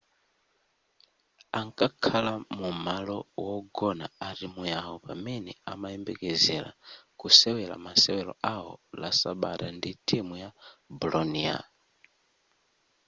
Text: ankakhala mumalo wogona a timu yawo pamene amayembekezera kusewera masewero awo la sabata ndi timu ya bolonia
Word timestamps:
ankakhala 1.59 2.33
mumalo 2.59 3.17
wogona 3.45 4.05
a 4.27 4.29
timu 4.39 4.61
yawo 4.73 4.95
pamene 5.05 5.51
amayembekezera 5.71 6.69
kusewera 7.19 7.75
masewero 7.85 8.33
awo 8.55 8.73
la 9.01 9.09
sabata 9.19 9.67
ndi 9.77 9.91
timu 10.07 10.33
ya 10.43 10.49
bolonia 10.99 11.57